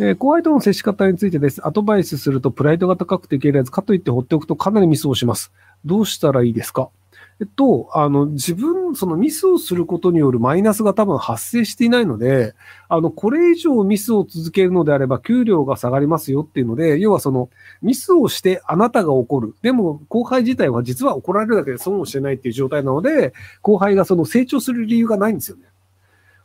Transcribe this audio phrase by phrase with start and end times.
[0.00, 1.66] えー、後輩との接し方についてです。
[1.66, 5.52] アドバイスするとプライドが高くていけるやつかといって放っておくとかなりミスをします。
[5.84, 6.90] どうしたらいいですか？
[7.40, 12.54] えっと、あの、自分、そのミスをすることによるマイナスが多分発生していないので、
[12.88, 17.50] あの、これ以上ミスを続けるのであれば給料が下がりますよっていうので、要はその、
[17.82, 19.54] ミスをしてあなたが怒る。
[19.62, 23.32] でも、後輩自体は実は怒られるだけで損をしてないっていう状態なので、
[23.62, 25.64] 後輩がその成長する理由がないんですよね。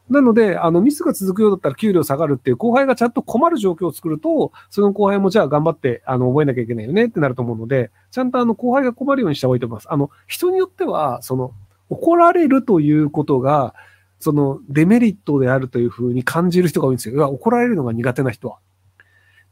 [0.09, 9.87] なので、あの、ミスが続くようだったら給料下がるっていう後輩がちゃんと困る状況を作ると、その後輩もじゃあ頑張って、あの、覚えなきゃいけないよねってなると思うので、ちゃんとあの、後輩が困るようにした方がいいと思います。
[9.91, 11.53] あの、人によっては、その、
[11.89, 13.75] 怒られるということが、
[14.19, 17.29] その、デメリットであるというふうに感じる人が多いんですよ。
[17.29, 18.57] 怒られるのが苦手な人は。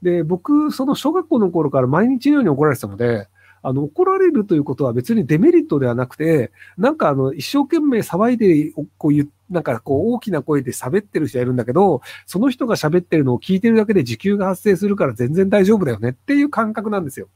[0.01, 3.27] で、僕、その小学校の頃から毎日のように怒られてたので、
[3.61, 17.27] あの、怒られるということは別にデメリットではなくて、なんかあの、一生懸命騒いで、こう言、なんかこう大きな声で喋ってる人がいるんだけど、その人が喋ってるのを聞いてるだけで時給が発生するから全然大丈夫だよねっていう感覚なんですよ。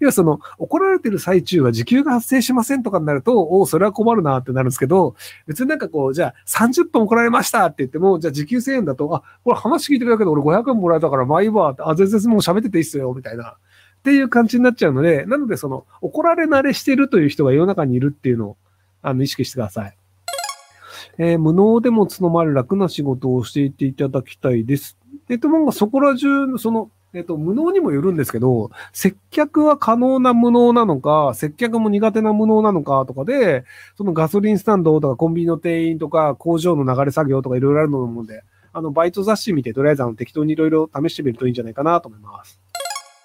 [0.00, 5.14] 要はその、怒られてる最中は時給が発生しませんとかになると、お、それは困るなってなるんですけど、
[5.46, 13.56] 別になんかこう、じゃあ30分怒られましたって言っても、じゃあ時給1000円だと、あ、これ話聞いてるだけで俺500円もらえたからまあいいわって、あ、全然もう喋ってていいっすよ、みたいな。
[14.00, 18.56] っていう感じになっちゃうので、なのでその、怒られ慣れしてるという人が世の中にいるっていうのを、
[19.02, 19.96] あの、意識してください。
[21.18, 24.96] えー、無能でも角まる楽な仕事をしていっていただきたいです。
[25.28, 33.64] えっ、と、もうそこら中、その、えっ、と、無能にもよるんですけど、接客は可能な無能なのか、接客も苦手な無能なのかとかで、
[33.96, 38.42] そのガソリンスタンドとかコンビニの店員とか工場の流れ作業とかいろいろあると思うんで、
[38.72, 42.59] あの、バイト雑誌見てとりあえずあの適当にいろいろ試してみるといいんじゃないかなと思います。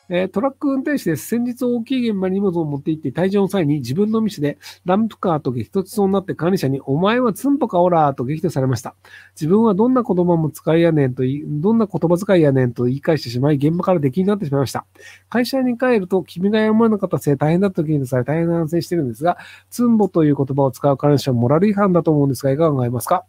[0.10, 1.28] えー、トラック運転手です。
[1.28, 8.96] 先日大きい現場に荷物を持って行って退場の際に自分のミスでランプカーと激突そうになって管理者にお前はツンポかオラーと激怒されました。
[9.36, 14.86] 自分はどんな言葉も使いやねんと言いどんな言葉遣いやねんと言い返してしまい、現場から出禁になってしまいました。
[15.30, 19.38] 会社に帰ると君が読まなかったせい大変だった時にさえ大変な反省してるんですが、
[19.70, 23.26] ツンボという言葉を使う管理者はモラル違反だと思うんですが、いかが考えますか？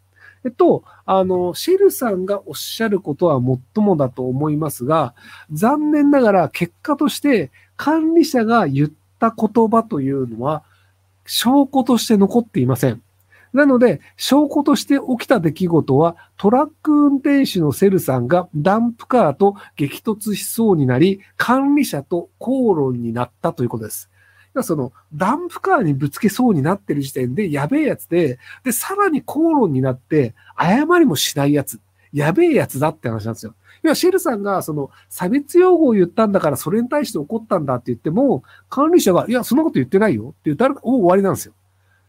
[0.46, 3.40] えっと、あの、シェルさんがおっしゃることは
[3.74, 5.12] 最もだと思いますが、
[5.50, 10.62] 残念ながら結果として管理者が言った言葉というのは
[11.24, 13.02] 証拠として残っていません。
[13.52, 24.10] なので、証拠として起きた出来事は、トラック運転手のセルさんがダンプカーと激突しそうになり、管理者と口論になったということです。
[24.56, 31.80] らその、ダンプカーにぶつけそうになってる時点で、やべえやつで、で、さらに口論になって、謝りもしないやつ、
[32.12, 33.54] やべえやつだって話なんですよ。
[33.82, 41.54] 要は、シェルさんが、その、差別用語を言ったんだから、それに対して怒ったんだって言っても、管理者が、いや、そんなこと言ってないよって言ったら、お終わりなんですよ。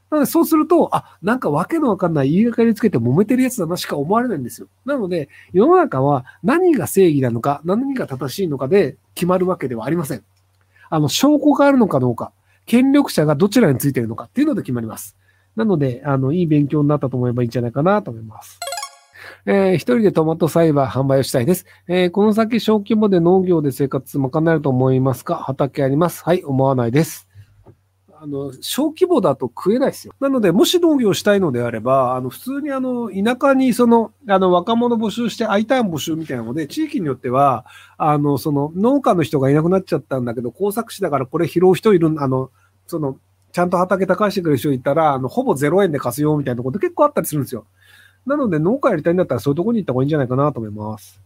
[0.10, 4.68] なので、そうすると、あ、なんかわけのわかんない言いがかりつけて揉めてるやつだなしか思われないんですよ。
[4.86, 10.24] なので、世の中は何が正義なのか、何が正しいのかで決まるわけではありません。
[10.90, 12.32] あの、証拠があるのかどうか、
[12.68, 15.18] 権力者がどちらについているのかっていうので決まります。
[15.56, 18.60] なので、あの、いい勉強になったと思えばいいんじゃないかなと思います。
[19.48, 21.66] えー、一人でトマト栽培販売をしたいです。
[21.88, 27.27] えー、この先小規模で農業で生活賄えると思いますか畑ありますはい、思わないです。
[28.28, 30.14] あの、小規模だと食えないですよ。
[30.20, 37.66] なので、もし農業したいのであれば、あの、普通にあの、田舎にその、あの、若者募集して、I ターン募集みたいなので、地域によっては、
[37.98, 42.52] あの、その、農家の人がいなくなっちゃったんだけど、工作士だからこれ拾う人いる、あの、
[42.86, 43.18] その、
[43.54, 47.66] ちゃんと畑耕してくれる人いたら、あの、ほぼ0円で貸すよみたいなこと結構あったりするんですよ。
[48.26, 51.22] なので、農家やりたいんだったらそういうとこに行った方がいいんじゃないかなと思います。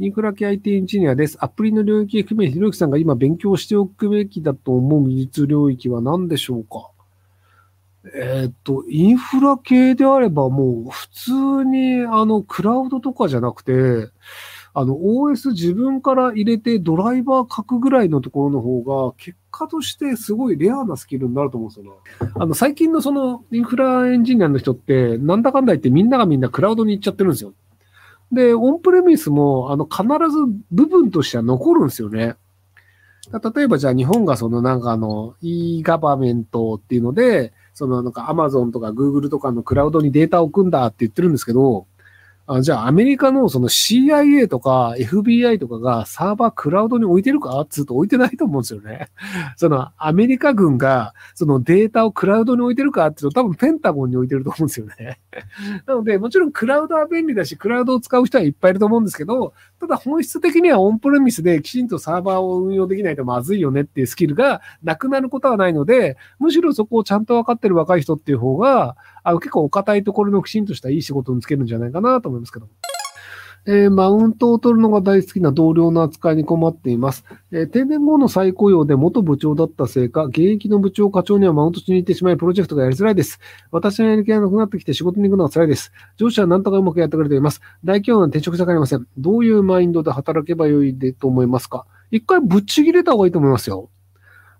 [0.00, 1.38] インフラ系 IT エンジニアです。
[1.40, 6.90] アプリの領域含め、ひろゆきさんが今勉強しておくべきだと思う技術領域は何でしょうか？
[8.12, 11.32] えー、っと、インフラ系であればもう普通
[11.64, 14.10] にあのクラウドとかじゃなくて、
[14.74, 22.30] あの OS 自分から入れてドライバー書くぐらいのところの方が結果としてすごいレアなスキルになると思うんですよね。
[22.34, 27.54] あの最近のそのインフラエンジニアの人ってなんだかんだ言ってみんながみんなクラウドに行っちゃってるんですよ。
[28.32, 30.38] で、オンプレミスも、あの、必ず
[30.70, 32.36] 部分としては残るんですよね。
[33.32, 41.86] 例えばじゃあ日本がそのなんかあの e ガバメントっていうので、そのなんか Amazon とか Google とかのクラウドにデータを置くんだって言ってるんですけど、
[42.46, 47.64] あじゃあアメリカのその CIA とか FBI とかがサーバークラウドに置いてるか？
[47.68, 49.08] つうと置いてないと思うんですよね。
[49.56, 55.18] そのアメリカ軍がそのデータをクラウドに置いてるかっていうと多分ペンタゴンに置いてると思うんですよね。
[55.86, 72.68] なのでもちろんクラウドは便利だしクラウドを使う人はいっぱいいると思うんですけど、ただ本質的にはオンプレミスできちんとサーバーを運用できないとまずいよねっていうスキルがなくなることはないので、むしろそこをちゃんと分かってる若い人っていう方が、あの結構お堅いところのきちんとしたいい仕事につけるんじゃないかなと思いますけど。
[73.66, 77.24] えー、マウントを取るのが大好きな同僚の扱いに困っています。
[77.50, 83.40] えー、定年後の再雇用で元部長だったせいか、現役の部長課長にはマウントしに行ってしまい、プロジェクトがやりづらいです。
[83.70, 85.92] 私のやる気がなくなってきて仕事に行くのが辛いです。
[86.16, 87.60] 上司は何とかうまくやってくれています。
[87.84, 89.06] 大企業は転職したくありません。
[89.16, 91.86] どういうマインドで働けばよいでと思いますか？
[92.10, 93.88] 一回ぶっちぎれた方がいいと思いますよ。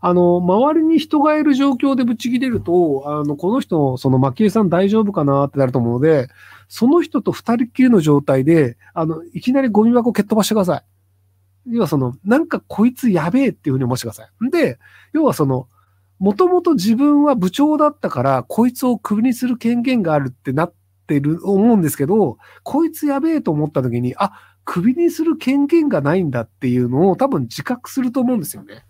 [0.07, 6.29] あの、周りに人がいる状況でぶち切れると、あの、この人、その、蒔絵さん大丈夫かなってなると思うので、
[6.69, 10.85] その人と二人っきりの状態で、あの、いきなりゴミ箱蹴っ飛ばしてください。
[11.71, 14.51] 要はその、なんかこいつやべえっていうふうに思ってください。
[14.51, 14.79] で、
[15.15, 15.69] 要はその、
[16.19, 20.75] もともと自分は部長だったから、こいつをクビにする権限があるってなっ
[21.07, 24.33] てる、思うんですけど、こいつやべえと思った時に、あ、
[24.67, 28.85] クビにする権限がないんだっていうのを多分自覚すると思うんですよね。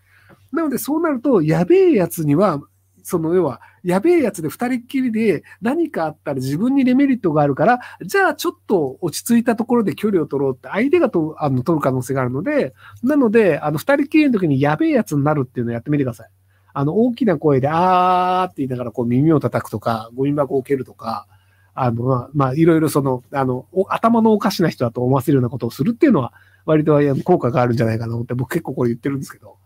[0.55, 2.61] なのでそうなると、やべえやつには
[3.05, 12.73] その要は、やべえやつで二人っきりで何かあったら自分にデメリットがあるから、じゃあちょっと落ち着いたところで距離を取ろうって相手がとあの取る可能性があるので、
[13.03, 16.31] なので、あの二人っきりの時にやべえやつになるっていうのをやってみてください。
[16.73, 21.27] あの、大きな声で、あーって言いながらこう耳を叩くとか、ゴミ箱を蹴るとか、
[21.75, 26.33] あの、ま、いろいろその、あの、頭のおかしな人だと思わせるようなことをするっていうのは、
[26.65, 29.59] 割と効果があるんじゃないかなと思って、僕結構これ言ってるんですけど、